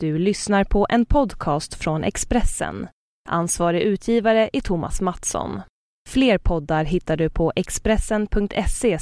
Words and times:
Du 0.00 0.18
lyssnar 0.18 0.64
på 0.64 0.86
en 0.90 1.06
podcast 1.06 1.74
från 1.74 2.04
Expressen. 2.04 2.88
Ansvarig 3.28 3.82
utgivare 3.82 4.50
är 4.52 4.60
Thomas 4.60 5.00
Mattsson. 5.00 5.60
Fler 6.08 6.38
poddar 6.38 6.84
hittar 6.84 7.16
du 7.16 7.30
på 7.30 7.52
expressen.se 7.56 8.98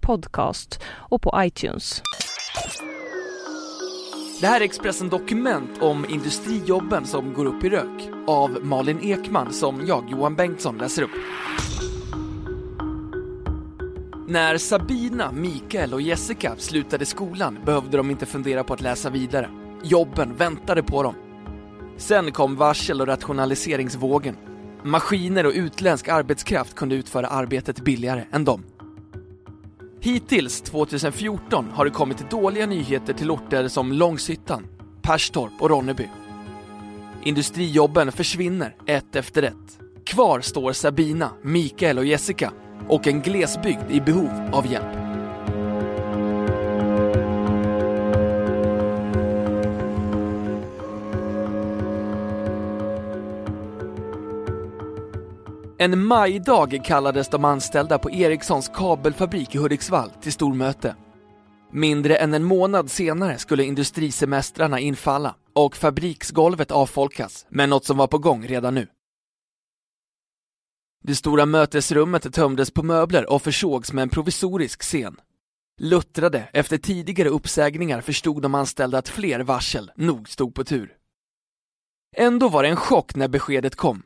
podcast 0.00 0.82
och 0.86 1.22
på 1.22 1.32
iTunes. 1.36 2.02
Det 4.40 4.46
här 4.46 4.60
är 4.60 4.64
Expressen 4.64 5.08
Dokument 5.08 5.70
om 5.80 6.06
industrijobben 6.08 7.06
som 7.06 7.32
går 7.32 7.46
upp 7.46 7.64
i 7.64 7.68
rök 7.68 8.08
av 8.26 8.58
Malin 8.62 9.00
Ekman 9.02 9.52
som 9.52 9.86
jag, 9.86 10.10
Johan 10.10 10.34
Bengtsson, 10.34 10.78
läser 10.78 11.02
upp. 11.02 11.10
När 14.28 14.58
Sabina, 14.58 15.32
Mikael 15.32 15.94
och 15.94 16.02
Jessica 16.02 16.56
slutade 16.56 17.06
skolan 17.06 17.58
behövde 17.64 17.96
de 17.96 18.10
inte 18.10 18.26
fundera 18.26 18.64
på 18.64 18.74
att 18.74 18.80
läsa 18.80 19.10
vidare. 19.10 19.59
Jobben 19.82 20.36
väntade 20.36 20.82
på 20.82 21.02
dem. 21.02 21.14
Sen 21.96 22.32
kom 22.32 22.56
varsel 22.56 23.00
och 23.00 23.06
rationaliseringsvågen. 23.06 24.36
Maskiner 24.84 25.46
och 25.46 25.52
utländsk 25.54 26.08
arbetskraft 26.08 26.74
kunde 26.74 26.94
utföra 26.94 27.26
arbetet 27.26 27.80
billigare 27.80 28.24
än 28.32 28.44
dem. 28.44 28.64
Hittills 30.00 30.62
2014 30.62 31.70
har 31.72 31.84
det 31.84 31.90
kommit 31.90 32.30
dåliga 32.30 32.66
nyheter 32.66 33.12
till 33.12 33.30
orter 33.30 33.68
som 33.68 33.92
Långshyttan, 33.92 34.66
Perstorp 35.02 35.52
och 35.60 35.70
Ronneby. 35.70 36.08
Industrijobben 37.22 38.12
försvinner 38.12 38.76
ett 38.86 39.16
efter 39.16 39.42
ett. 39.42 39.78
Kvar 40.06 40.40
står 40.40 40.72
Sabina, 40.72 41.30
Mikael 41.42 41.98
och 41.98 42.04
Jessica 42.04 42.52
och 42.88 43.06
en 43.06 43.20
glesbygd 43.20 43.90
i 43.90 44.00
behov 44.00 44.50
av 44.52 44.72
hjälp. 44.72 44.99
En 55.82 56.06
majdag 56.06 56.84
kallades 56.84 57.28
de 57.28 57.44
anställda 57.44 57.98
på 57.98 58.10
Ericssons 58.10 58.70
kabelfabrik 58.74 59.54
i 59.54 59.58
Hudiksvall 59.58 60.10
till 60.10 60.32
stormöte. 60.32 60.96
Mindre 61.72 62.16
än 62.16 62.34
en 62.34 62.44
månad 62.44 62.90
senare 62.90 63.38
skulle 63.38 63.64
industrisemestrarna 63.64 64.80
infalla 64.80 65.34
och 65.54 65.76
fabriksgolvet 65.76 66.70
avfolkas, 66.70 67.46
men 67.48 67.70
något 67.70 67.84
som 67.84 67.96
var 67.96 68.06
på 68.06 68.18
gång 68.18 68.46
redan 68.46 68.74
nu. 68.74 68.86
Det 71.04 71.14
stora 71.14 71.46
mötesrummet 71.46 72.34
tömdes 72.34 72.70
på 72.70 72.82
möbler 72.82 73.30
och 73.30 73.42
försågs 73.42 73.92
med 73.92 74.02
en 74.02 74.08
provisorisk 74.08 74.82
scen. 74.82 75.16
Luttrade 75.80 76.48
efter 76.52 76.78
tidigare 76.78 77.28
uppsägningar 77.28 78.00
förstod 78.00 78.42
de 78.42 78.54
anställda 78.54 78.98
att 78.98 79.08
fler 79.08 79.40
varsel 79.40 79.90
nog 79.96 80.28
stod 80.28 80.54
på 80.54 80.64
tur. 80.64 80.96
Ändå 82.16 82.48
var 82.48 82.62
det 82.62 82.68
en 82.68 82.76
chock 82.76 83.14
när 83.14 83.28
beskedet 83.28 83.76
kom. 83.76 84.02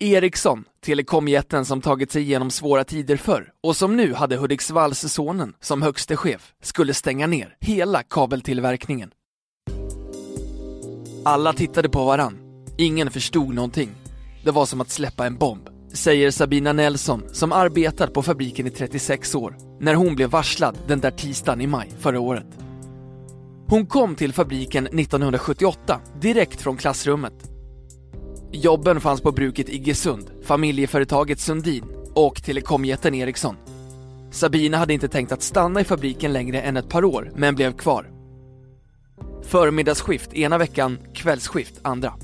Ericsson, 0.00 0.64
telekomjätten 0.84 1.64
som 1.64 1.80
tagit 1.80 2.12
sig 2.12 2.22
igenom 2.22 2.50
svåra 2.50 2.84
tider 2.84 3.16
förr 3.16 3.52
och 3.62 3.76
som 3.76 3.96
nu 3.96 4.14
hade 4.14 4.36
Hudiksvallssonen 4.36 5.54
som 5.60 5.82
högste 5.82 6.16
chef, 6.16 6.52
skulle 6.62 6.94
stänga 6.94 7.26
ner 7.26 7.56
hela 7.60 8.02
kabeltillverkningen. 8.02 9.10
Alla 11.24 11.52
tittade 11.52 11.88
på 11.88 12.04
varann. 12.04 12.38
Ingen 12.78 13.10
förstod 13.10 13.54
någonting. 13.54 13.90
Det 14.44 14.50
var 14.50 14.66
som 14.66 14.80
att 14.80 14.90
släppa 14.90 15.26
en 15.26 15.36
bomb, 15.36 15.68
säger 15.92 16.30
Sabina 16.30 16.72
Nelson 16.72 17.22
som 17.32 17.52
arbetat 17.52 18.14
på 18.14 18.22
fabriken 18.22 18.66
i 18.66 18.70
36 18.70 19.34
år, 19.34 19.56
när 19.80 19.94
hon 19.94 20.14
blev 20.14 20.30
varslad 20.30 20.78
den 20.86 21.00
där 21.00 21.10
tisdagen 21.10 21.60
i 21.60 21.66
maj 21.66 21.90
förra 21.98 22.20
året. 22.20 22.46
Hon 23.68 23.86
kom 23.86 24.14
till 24.14 24.32
fabriken 24.32 24.86
1978, 24.86 26.00
direkt 26.20 26.60
från 26.60 26.76
klassrummet 26.76 27.51
Jobben 28.54 29.00
fanns 29.00 29.20
på 29.20 29.32
bruket 29.32 29.68
Iggesund, 29.68 30.30
familjeföretaget 30.42 31.40
Sundin 31.40 31.84
och 32.14 32.42
telekomjätten 32.42 33.14
Ericsson. 33.14 33.56
Sabina 34.30 34.76
hade 34.76 34.94
inte 34.94 35.08
tänkt 35.08 35.32
att 35.32 35.42
stanna 35.42 35.80
i 35.80 35.84
fabriken 35.84 36.32
längre 36.32 36.60
än 36.60 36.76
ett 36.76 36.88
par 36.88 37.04
år, 37.04 37.32
men 37.34 37.54
blev 37.54 37.72
kvar. 37.72 38.10
Förmiddagsskift 39.42 40.32
ena 40.32 40.58
veckan, 40.58 40.98
kvällsskift 41.14 41.74
andra. 41.82 42.14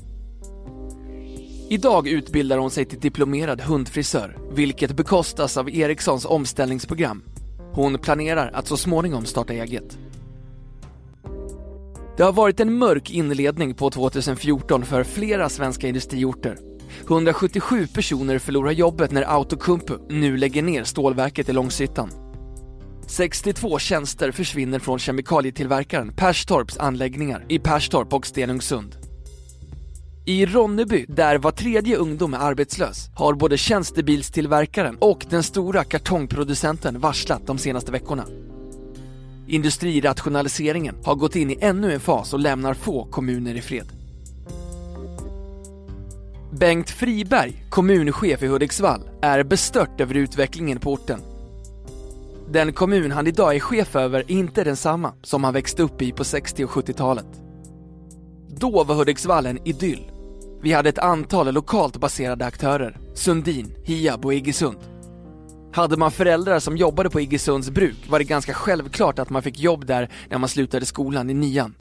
Idag 1.69 2.07
utbildar 2.07 2.57
hon 2.57 2.71
sig 2.71 2.85
till 2.85 2.99
diplomerad 2.99 3.61
hundfrisör, 3.61 4.37
vilket 4.51 4.91
bekostas 4.91 5.57
av 5.57 5.69
Ericssons 5.69 6.25
omställningsprogram. 6.25 7.23
Hon 7.73 7.97
planerar 7.97 8.51
att 8.53 8.67
så 8.67 8.77
småningom 8.77 9.25
starta 9.25 9.53
eget. 9.53 9.97
Det 12.19 12.25
har 12.25 12.33
varit 12.33 12.59
en 12.59 12.77
mörk 12.77 13.09
inledning 13.09 13.73
på 13.73 13.89
2014 13.89 14.85
för 14.85 15.03
flera 15.03 15.49
svenska 15.49 15.87
industriorter. 15.87 16.57
177 17.07 17.87
personer 17.87 18.39
förlorar 18.39 18.71
jobbet 18.71 19.11
när 19.11 19.37
Outokumpu 19.37 19.97
nu 20.09 20.37
lägger 20.37 20.61
ner 20.61 20.83
stålverket 20.83 21.49
i 21.49 21.53
Långshyttan. 21.53 22.11
62 23.07 23.79
tjänster 23.79 24.31
försvinner 24.31 24.79
från 24.79 24.99
kemikalietillverkaren 24.99 26.13
Perstorps 26.15 26.77
anläggningar 26.77 27.45
i 27.49 27.59
Perstorp 27.59 28.13
och 28.13 28.27
Stenungsund. 28.27 28.95
I 30.25 30.45
Ronneby, 30.45 31.05
där 31.07 31.37
var 31.37 31.51
tredje 31.51 31.95
ungdom 31.95 32.33
är 32.33 32.37
arbetslös, 32.37 33.09
har 33.15 33.33
både 33.33 33.57
tjänstebilstillverkaren 33.57 34.97
och 35.01 35.25
den 35.29 35.43
stora 35.43 35.83
kartongproducenten 35.83 36.99
varslat 36.99 37.47
de 37.47 37.57
senaste 37.57 37.91
veckorna. 37.91 38.25
Industrirationaliseringen 39.49 40.95
har 41.03 41.15
gått 41.15 41.35
in 41.35 41.51
i 41.51 41.57
ännu 41.61 41.93
en 41.93 41.99
fas 41.99 42.33
och 42.33 42.39
lämnar 42.39 42.73
få 42.73 43.05
kommuner 43.05 43.55
i 43.55 43.61
fred. 43.61 43.91
Bengt 46.51 46.89
Friberg, 46.89 47.65
kommunchef 47.69 48.43
i 48.43 48.47
Hudiksvall, 48.47 49.01
är 49.21 49.43
bestört 49.43 50.01
över 50.01 50.15
utvecklingen 50.15 50.79
på 50.79 50.93
orten. 50.93 51.19
Den 52.49 52.73
kommun 52.73 53.11
han 53.11 53.27
idag 53.27 53.55
är 53.55 53.59
chef 53.59 53.95
över 53.95 54.19
är 54.19 54.31
inte 54.31 54.63
densamma 54.63 55.13
som 55.23 55.43
han 55.43 55.53
växte 55.53 55.83
upp 55.83 56.01
i 56.01 56.11
på 56.11 56.23
60 56.23 56.65
och 56.65 56.69
70-talet. 56.69 57.27
Då 58.47 58.83
var 58.83 58.95
Hudiksvall 58.95 59.45
en 59.45 59.67
idyll. 59.67 60.11
Vi 60.61 60.73
hade 60.73 60.89
ett 60.89 60.99
antal 60.99 61.53
lokalt 61.53 61.97
baserade 61.97 62.45
aktörer, 62.45 62.97
Sundin, 63.13 63.75
Hiab 63.83 64.25
och 64.25 64.33
Iggesund. 64.33 64.77
Hade 65.73 65.97
man 65.97 66.11
föräldrar 66.11 66.59
som 66.59 66.77
jobbade 66.77 67.09
på 67.09 67.21
Iggesunds 67.21 67.69
bruk 67.69 68.09
var 68.09 68.19
det 68.19 68.25
ganska 68.25 68.53
självklart 68.53 69.19
att 69.19 69.29
man 69.29 69.43
fick 69.43 69.59
jobb 69.59 69.85
där 69.85 70.09
när 70.29 70.37
man 70.37 70.49
slutade 70.49 70.85
skolan 70.85 71.29
i 71.29 71.33
nian. 71.33 71.75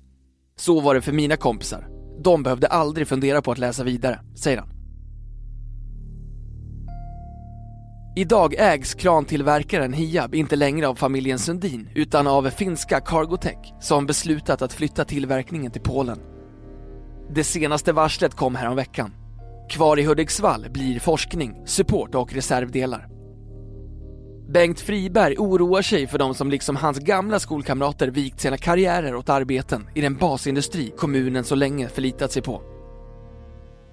Så 0.57 0.81
var 0.81 0.95
det 0.95 1.03
för 1.03 1.13
mina 1.13 1.37
kompisar. 1.37 1.89
De 2.23 2.43
behövde 2.43 2.67
aldrig 2.67 3.09
fundera 3.09 3.43
på 3.43 3.53
att 3.53 3.59
läsa 3.59 3.85
vidare, 3.85 4.21
säger 4.37 4.59
han. 4.59 4.69
Idag 8.17 8.55
ägs 8.59 8.95
krantillverkaren 8.95 9.93
Hiab 9.93 10.35
inte 10.35 10.57
längre 10.57 10.89
av 10.89 10.95
familjen 10.95 11.39
Sundin 11.39 11.89
utan 11.95 12.27
av 12.27 12.51
finska 12.51 13.01
Cargotech 13.01 13.75
som 13.81 14.07
beslutat 14.07 14.63
att 14.63 14.73
flytta 14.73 15.05
tillverkningen 15.05 15.73
till 15.73 15.83
Polen. 15.83 16.19
Det 17.35 17.45
senaste 17.45 17.93
varslet 17.93 18.35
kom 18.35 18.55
häromveckan. 18.55 19.13
Kvar 19.71 19.99
i 19.99 20.05
Hudiksvall 20.05 20.67
blir 20.71 21.01
forskning, 21.01 21.63
support 21.67 22.15
och 22.15 22.33
reservdelar. 22.33 23.18
Bengt 24.49 24.81
Friberg 24.81 25.37
oroar 25.39 25.83
sig 25.83 26.07
för 26.07 26.19
de 26.19 26.35
som 26.35 26.51
liksom 26.51 26.77
hans 26.77 26.99
gamla 26.99 27.41
skolkamrater 27.41 28.09
vikt 28.09 28.41
sina 28.41 28.57
karriärer 28.57 29.15
åt 29.15 29.29
arbeten 29.29 29.89
i 29.95 30.01
den 30.01 30.17
basindustri 30.17 30.93
kommunen 30.97 31.45
så 31.45 31.55
länge 31.55 31.89
förlitat 31.89 32.33
sig 32.33 32.43
på. 32.43 32.63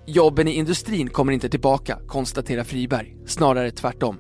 Jobben 0.07 0.47
i 0.47 0.51
industrin 0.51 1.09
kommer 1.09 1.33
inte 1.33 1.49
tillbaka, 1.49 1.99
konstaterar 2.07 2.63
Friberg. 2.63 3.16
Snarare 3.25 3.71
tvärtom. 3.71 4.17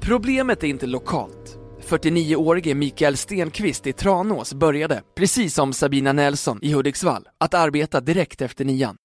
Problemet 0.00 0.64
är 0.64 0.68
inte 0.68 0.86
lokalt. 0.86 1.58
49-årige 1.86 2.74
Mikael 2.74 3.16
Stenqvist 3.16 3.86
i 3.86 3.92
Tranås 3.92 4.54
började, 4.54 5.02
precis 5.16 5.54
som 5.54 5.72
Sabina 5.72 6.12
Nelson 6.12 6.58
i 6.62 6.72
Hudiksvall, 6.72 7.28
att 7.40 7.54
arbeta 7.54 8.00
direkt 8.00 8.42
efter 8.42 8.64
nian. 8.64 8.96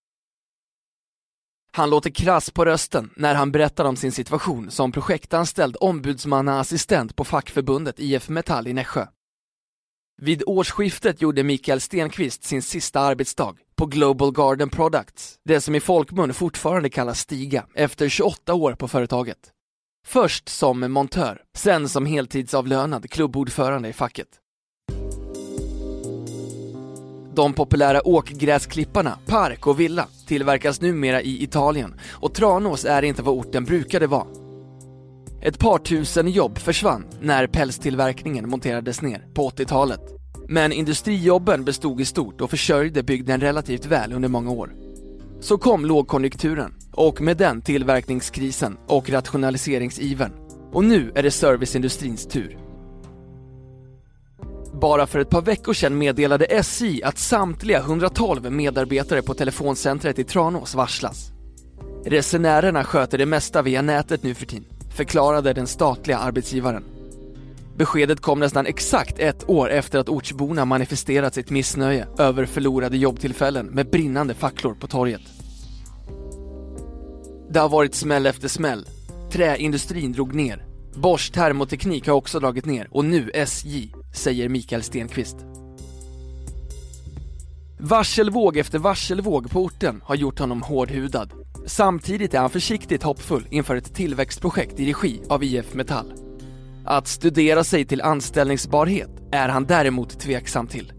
Han 1.71 1.89
låter 1.89 2.09
krass 2.09 2.51
på 2.51 2.65
rösten 2.65 3.09
när 3.15 3.35
han 3.35 3.51
berättar 3.51 3.85
om 3.85 3.95
sin 3.95 4.11
situation 4.11 4.71
som 4.71 4.91
projektanställd 4.91 5.77
ombudsmannaassistent 5.79 7.15
på 7.15 7.23
fackförbundet 7.23 7.99
IF 7.99 8.29
Metall 8.29 8.67
i 8.67 8.73
Nässjö. 8.73 9.05
Vid 10.21 10.43
årsskiftet 10.45 11.21
gjorde 11.21 11.43
Mikael 11.43 11.81
Stenqvist 11.81 12.43
sin 12.43 12.61
sista 12.61 12.99
arbetsdag 12.99 13.55
på 13.75 13.85
Global 13.85 14.31
Garden 14.31 14.69
Products, 14.69 15.39
det 15.45 15.61
som 15.61 15.75
i 15.75 15.79
folkmun 15.79 16.33
fortfarande 16.33 16.89
kallas 16.89 17.19
Stiga, 17.19 17.65
efter 17.73 18.09
28 18.09 18.53
år 18.53 18.73
på 18.73 18.87
företaget. 18.87 19.37
Först 20.07 20.49
som 20.49 20.91
montör, 20.91 21.41
sen 21.57 21.89
som 21.89 22.05
heltidsavlönad 22.05 23.09
klubbordförande 23.09 23.89
i 23.89 23.93
facket. 23.93 24.27
De 27.37 27.53
populära 27.53 28.07
åkgräsklipparna, 28.07 29.17
Park 29.25 29.67
och 29.67 29.79
Villa, 29.79 30.07
tillverkas 30.27 30.81
numera 30.81 31.21
i 31.21 31.43
Italien 31.43 31.99
och 32.11 32.33
Tranås 32.33 32.85
är 32.85 33.01
inte 33.01 33.21
vad 33.21 33.35
orten 33.35 33.65
brukade 33.65 34.07
vara. 34.07 34.27
Ett 35.41 35.59
par 35.59 35.77
tusen 35.77 36.27
jobb 36.27 36.57
försvann 36.57 37.05
när 37.21 37.47
pälstillverkningen 37.47 38.49
monterades 38.49 39.01
ner 39.01 39.27
på 39.33 39.49
80-talet. 39.49 39.99
Men 40.49 40.71
industrijobben 40.71 41.65
bestod 41.65 42.01
i 42.01 42.05
stort 42.05 42.41
och 42.41 42.49
försörjde 42.49 43.03
bygden 43.03 43.41
relativt 43.41 43.85
väl 43.85 44.13
under 44.13 44.29
många 44.29 44.51
år. 44.51 44.73
Så 45.39 45.57
kom 45.57 45.85
lågkonjunkturen 45.85 46.73
och 46.91 47.21
med 47.21 47.37
den 47.37 47.61
tillverkningskrisen 47.61 48.77
och 48.87 49.09
rationaliseringsivern. 49.09 50.31
Och 50.71 50.83
nu 50.83 51.11
är 51.15 51.23
det 51.23 51.31
serviceindustrins 51.31 52.27
tur. 52.27 52.66
Bara 54.81 55.07
för 55.07 55.19
ett 55.19 55.29
par 55.29 55.41
veckor 55.41 55.73
sedan 55.73 55.97
meddelade 55.97 56.45
SJ 56.45 57.03
att 57.03 57.17
samtliga 57.17 57.79
112 57.79 58.51
medarbetare 58.51 59.21
på 59.21 59.33
telefoncentret 59.33 60.19
i 60.19 60.23
Tranås 60.23 60.75
varslas. 60.75 61.31
Resenärerna 62.05 62.83
sköter 62.83 63.17
det 63.17 63.25
mesta 63.25 63.61
via 63.61 63.81
nätet 63.81 64.23
nu 64.23 64.33
för 64.33 64.45
tiden, 64.45 64.65
förklarade 64.95 65.53
den 65.53 65.67
statliga 65.67 66.17
arbetsgivaren. 66.17 66.83
Beskedet 67.77 68.19
kom 68.19 68.39
nästan 68.39 68.65
exakt 68.65 69.19
ett 69.19 69.49
år 69.49 69.71
efter 69.71 69.99
att 69.99 70.09
ortsborna 70.09 70.65
manifesterat 70.65 71.33
sitt 71.33 71.49
missnöje 71.49 72.07
över 72.17 72.45
förlorade 72.45 72.97
jobbtillfällen 72.97 73.65
med 73.65 73.89
brinnande 73.89 74.33
facklor 74.33 74.73
på 74.73 74.87
torget. 74.87 75.21
Det 77.49 77.59
har 77.59 77.69
varit 77.69 77.95
smäll 77.95 78.25
efter 78.25 78.47
smäll. 78.47 78.85
Träindustrin 79.31 80.11
drog 80.11 80.35
ner. 80.35 80.65
Bosch 80.95 81.31
Termoteknik 81.33 82.07
har 82.07 82.13
också 82.13 82.39
dragit 82.39 82.65
ner 82.65 82.87
och 82.91 83.05
nu 83.05 83.31
SJ, 83.33 83.91
säger 84.17 84.49
Mikael 84.49 84.83
Stenqvist. 84.83 85.37
Varselvåg 87.79 88.57
efter 88.57 88.79
varselvåg 88.79 89.49
på 89.49 89.63
orten 89.63 90.01
har 90.03 90.15
gjort 90.15 90.39
honom 90.39 90.61
hårdhudad. 90.61 91.31
Samtidigt 91.65 92.33
är 92.33 92.39
han 92.39 92.49
försiktigt 92.49 93.03
hoppfull 93.03 93.47
inför 93.49 93.75
ett 93.75 93.93
tillväxtprojekt 93.93 94.79
i 94.79 94.85
regi 94.85 95.21
av 95.29 95.43
IF 95.43 95.73
Metall. 95.73 96.13
Att 96.85 97.07
studera 97.07 97.63
sig 97.63 97.85
till 97.85 98.01
anställningsbarhet 98.01 99.09
är 99.31 99.49
han 99.49 99.65
däremot 99.65 100.19
tveksam 100.19 100.67
till. 100.67 100.93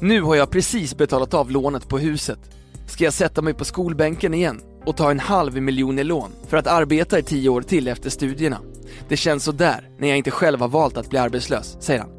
Nu 0.00 0.22
har 0.22 0.36
jag 0.36 0.50
precis 0.50 0.96
betalat 0.96 1.34
av 1.34 1.50
lånet 1.50 1.88
på 1.88 1.98
huset. 1.98 2.38
Ska 2.86 3.04
jag 3.04 3.12
sätta 3.12 3.42
mig 3.42 3.54
på 3.54 3.64
skolbänken 3.64 4.34
igen 4.34 4.60
och 4.86 4.96
ta 4.96 5.10
en 5.10 5.20
halv 5.20 5.62
miljon 5.62 5.98
i 5.98 6.04
lån 6.04 6.30
för 6.48 6.56
att 6.56 6.66
arbeta 6.66 7.18
i 7.18 7.22
tio 7.22 7.48
år 7.48 7.62
till 7.62 7.88
efter 7.88 8.10
studierna? 8.10 8.58
Det 9.08 9.16
känns 9.16 9.44
så 9.44 9.52
där 9.52 9.90
när 9.98 10.08
jag 10.08 10.18
inte 10.18 10.30
själv 10.30 10.60
har 10.60 10.68
valt 10.68 10.96
att 10.96 11.10
bli 11.10 11.18
arbetslös, 11.18 11.76
säger 11.80 12.00
han. 12.00 12.10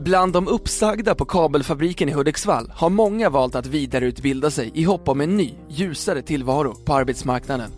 Bland 0.00 0.32
de 0.32 0.48
uppsagda 0.48 1.14
på 1.14 1.24
kabelfabriken 1.24 2.08
i 2.08 2.12
Hudiksvall 2.12 2.72
har 2.74 2.90
många 2.90 3.30
valt 3.30 3.54
att 3.54 3.66
vidareutbilda 3.66 4.50
sig 4.50 4.70
i 4.74 4.82
hopp 4.82 5.08
om 5.08 5.20
en 5.20 5.36
ny, 5.36 5.54
ljusare 5.68 6.22
tillvaro 6.22 6.74
på 6.84 6.94
arbetsmarknaden. 6.94 7.70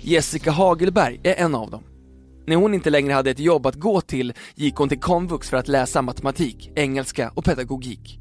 Jessica 0.00 0.50
Hagelberg 0.50 1.20
är 1.22 1.34
en 1.34 1.54
av 1.54 1.70
dem. 1.70 1.82
När 2.46 2.56
hon 2.56 2.74
inte 2.74 2.90
längre 2.90 3.12
hade 3.12 3.30
ett 3.30 3.38
jobb 3.38 3.66
att 3.66 3.74
gå 3.74 4.00
till 4.00 4.32
gick 4.54 4.76
hon 4.76 4.88
till 4.88 5.00
komvux 5.00 5.50
för 5.50 5.56
att 5.56 5.68
läsa 5.68 6.02
matematik, 6.02 6.70
engelska 6.74 7.32
och 7.34 7.44
pedagogik. 7.44 8.18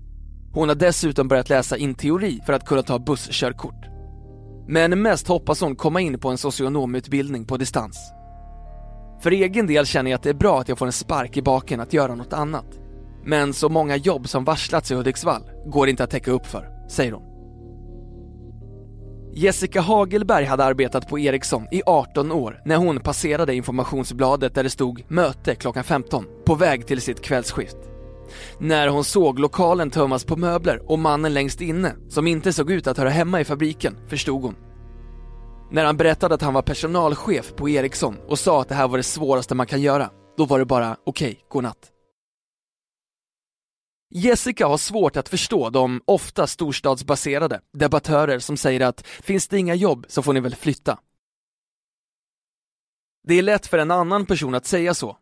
Hon 0.53 0.67
har 0.67 0.75
dessutom 0.75 1.27
börjat 1.27 1.49
läsa 1.49 1.77
in 1.77 1.95
teori 1.95 2.39
för 2.45 2.53
att 2.53 2.65
kunna 2.65 2.83
ta 2.83 2.99
busskörkort. 2.99 3.92
Men 4.67 5.01
mest 5.01 5.27
hoppas 5.27 5.61
hon 5.61 5.75
komma 5.75 6.01
in 6.01 6.19
på 6.19 6.29
en 6.29 6.37
socionomutbildning 6.37 7.45
på 7.45 7.57
distans. 7.57 7.97
För 9.21 9.31
egen 9.31 9.67
del 9.67 9.85
känner 9.85 10.11
jag 10.11 10.17
att 10.17 10.23
det 10.23 10.29
är 10.29 10.33
bra 10.33 10.59
att 10.59 10.69
jag 10.69 10.77
får 10.77 10.85
en 10.85 10.91
spark 10.91 11.37
i 11.37 11.41
baken 11.41 11.79
att 11.79 11.93
göra 11.93 12.15
något 12.15 12.33
annat. 12.33 12.65
Men 13.25 13.53
så 13.53 13.69
många 13.69 13.95
jobb 13.95 14.29
som 14.29 14.43
varslats 14.43 14.91
i 14.91 14.95
Hudiksvall 14.95 15.43
går 15.65 15.89
inte 15.89 16.03
att 16.03 16.09
täcka 16.09 16.31
upp 16.31 16.45
för, 16.45 16.69
säger 16.89 17.11
hon. 17.11 17.23
Jessica 19.35 19.81
Hagelberg 19.81 20.45
hade 20.45 20.63
arbetat 20.63 21.09
på 21.09 21.19
Ericsson 21.19 21.67
i 21.71 21.81
18 21.85 22.31
år 22.31 22.61
när 22.65 22.75
hon 22.75 22.99
passerade 22.99 23.55
informationsbladet 23.55 24.55
där 24.55 24.63
det 24.63 24.69
stod 24.69 25.03
“Möte 25.07 25.55
klockan 25.55 25.83
15” 25.83 26.25
på 26.45 26.55
väg 26.55 26.87
till 26.87 27.01
sitt 27.01 27.21
kvällsskift. 27.21 27.92
När 28.59 28.87
hon 28.87 29.03
såg 29.03 29.39
lokalen 29.39 29.89
tömmas 29.89 30.25
på 30.25 30.35
möbler 30.35 30.91
och 30.91 30.99
mannen 30.99 31.33
längst 31.33 31.61
inne, 31.61 31.95
som 32.09 32.27
inte 32.27 32.53
såg 32.53 32.71
ut 32.71 32.87
att 32.87 32.97
höra 32.97 33.09
hemma 33.09 33.41
i 33.41 33.45
fabriken, 33.45 33.97
förstod 34.07 34.41
hon. 34.43 34.55
När 35.71 35.85
han 35.85 35.97
berättade 35.97 36.35
att 36.35 36.41
han 36.41 36.53
var 36.53 36.61
personalchef 36.61 37.55
på 37.55 37.69
Ericsson 37.69 38.17
och 38.27 38.39
sa 38.39 38.61
att 38.61 38.69
det 38.69 38.75
här 38.75 38.87
var 38.87 38.97
det 38.97 39.03
svåraste 39.03 39.55
man 39.55 39.67
kan 39.67 39.81
göra, 39.81 40.09
då 40.37 40.45
var 40.45 40.59
det 40.59 40.65
bara 40.65 40.97
okej, 41.05 41.31
okay, 41.31 41.41
godnatt. 41.49 41.89
Jessica 44.15 44.67
har 44.67 44.77
svårt 44.77 45.17
att 45.17 45.29
förstå 45.29 45.69
de 45.69 46.01
ofta 46.05 46.47
storstadsbaserade 46.47 47.61
debattörer 47.73 48.39
som 48.39 48.57
säger 48.57 48.81
att 48.81 49.07
finns 49.07 49.47
det 49.47 49.57
inga 49.57 49.75
jobb 49.75 50.05
så 50.09 50.21
får 50.21 50.33
ni 50.33 50.39
väl 50.39 50.55
flytta. 50.55 50.99
Det 53.27 53.33
är 53.33 53.41
lätt 53.41 53.67
för 53.67 53.77
en 53.77 53.91
annan 53.91 54.25
person 54.25 54.55
att 54.55 54.65
säga 54.65 54.93
så. 54.93 55.17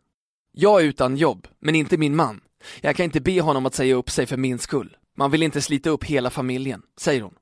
Jag 0.52 0.80
är 0.80 0.84
utan 0.84 1.16
jobb, 1.16 1.48
men 1.60 1.74
inte 1.74 1.96
min 1.96 2.16
man. 2.16 2.40
Jag 2.80 2.96
kan 2.96 3.04
inte 3.04 3.20
be 3.20 3.40
honom 3.40 3.66
att 3.66 3.74
säga 3.74 3.94
upp 3.94 4.10
sig 4.10 4.26
för 4.26 4.36
min 4.36 4.58
skull. 4.58 4.96
Man 5.16 5.30
vill 5.30 5.42
inte 5.42 5.62
slita 5.62 5.90
upp 5.90 6.04
hela 6.04 6.30
familjen, 6.30 6.82
säger 6.96 7.22
hon. 7.22 7.34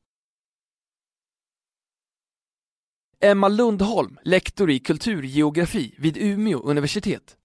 Emma 3.21 3.49
Lundholm, 3.49 4.19
lektor 4.25 4.71
i 4.71 4.79
kulturgeografi 4.79 5.95
vid 5.99 6.17
Umeå 6.17 6.59
universitet, 6.59 7.37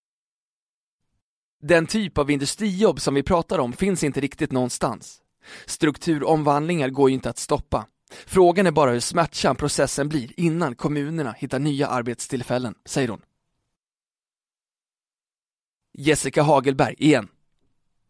den 1.62 1.88
typ 1.88 2.18
av 2.18 2.32
industrijobb 2.32 3.02
som 3.02 3.14
vi 3.14 3.24
pratar 3.24 3.60
om 3.60 3.74
finns 3.74 4.04
inte 4.04 4.22
riktigt 4.22 4.52
någonstans. 4.52 5.22
Strukturomvandlingar 5.66 6.90
går 6.90 7.10
ju 7.10 7.14
inte 7.14 7.30
att 7.30 7.38
stoppa. 7.38 7.88
Frågan 8.26 8.68
är 8.68 8.72
bara 8.72 8.92
hur 8.92 9.00
smärtsam 9.00 9.56
processen 9.56 10.10
blir 10.10 10.40
innan 10.40 10.76
kommunerna 10.76 11.32
hittar 11.32 11.60
nya 11.60 11.88
arbetstillfällen, 11.88 12.76
säger 12.86 13.08
hon. 13.08 13.22
Jessica 15.94 16.42
Hagelberg 16.42 16.96
igen. 16.98 17.28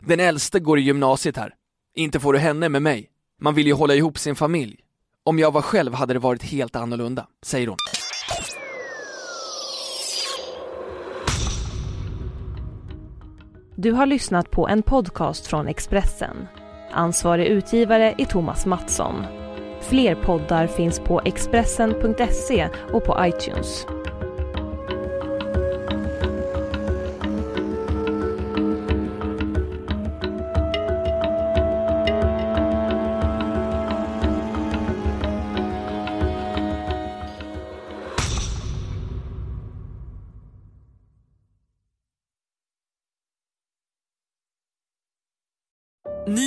Den 0.02 0.20
äldste 0.20 0.60
går 0.60 0.80
i 0.80 0.82
gymnasiet 0.82 1.38
här. 1.38 1.54
Inte 1.96 2.20
får 2.20 2.34
du 2.34 2.40
henne 2.40 2.70
med 2.70 2.82
mig. 2.82 3.10
Man 3.42 3.54
vill 3.54 3.68
ju 3.68 3.74
hålla 3.74 3.96
ihop 3.96 4.18
sin 4.18 4.36
familj. 4.36 4.80
Om 5.24 5.40
jag 5.40 5.52
var 5.52 5.62
själv 5.62 5.94
hade 5.94 6.14
det 6.14 6.20
varit 6.20 6.44
helt 6.44 6.76
annorlunda, 6.76 7.28
säger 7.46 7.68
hon. 7.68 7.78
Du 13.76 13.92
har 13.92 14.06
lyssnat 14.06 14.52
på 14.52 14.68
en 14.68 14.84
podcast 14.84 15.48
från 15.48 15.68
Expressen. 15.68 16.48
Ansvarig 16.92 17.48
utgivare 17.48 18.16
är 18.18 18.26
Thomas 18.26 18.66
Mattsson. 18.66 19.24
Fler 19.82 20.16
poddar 20.16 20.68
finns 20.68 21.00
på 21.00 21.22
Expressen.se 21.26 22.70
och 22.94 23.04
på 23.06 23.18
iTunes. 23.26 23.86